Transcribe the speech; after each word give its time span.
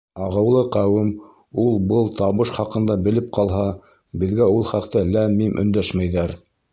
Ағыулы 0.27 0.61
ҡәүем 0.75 1.09
ул-был 1.63 2.09
табыш 2.21 2.53
хаҡында 2.57 2.97
белеп 3.09 3.27
ҡалһа, 3.39 3.67
беҙгә 4.23 4.49
ул 4.57 4.65
хаҡта 4.73 5.05
ләм-мим 5.13 5.61
өндәшмәйҙәр. 5.65 6.35